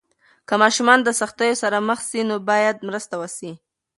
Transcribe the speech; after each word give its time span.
که 0.47 0.53
ماشوم 0.61 0.99
د 1.03 1.09
سختیو 1.19 1.59
سره 1.63 1.77
مخ 1.87 1.99
سي، 2.09 2.21
نو 2.29 2.35
باید 2.49 2.85
مرسته 2.87 3.15
وسي. 3.21 3.51